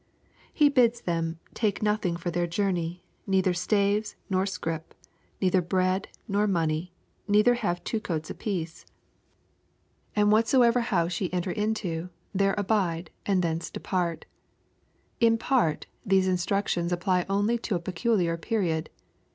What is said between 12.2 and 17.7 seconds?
there abide, and thence depart." In part, these instructions apply only